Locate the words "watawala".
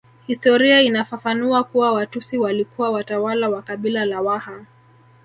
2.91-3.49